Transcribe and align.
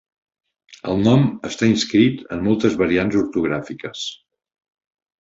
El 0.93 1.03
nom 1.07 1.27
està 1.51 1.69
inscrit 1.73 2.25
en 2.39 2.43
moltes 2.49 2.81
variants 2.83 3.23
ortogràfiques. 3.23 4.07